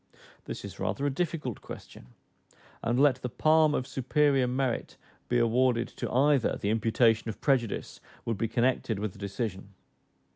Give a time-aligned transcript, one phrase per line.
[0.45, 2.15] This is rather a difficult question;
[2.81, 4.97] and let the palm of superior merit
[5.29, 9.75] be awarded to either, the imputation of prejudice would be connected with the decision.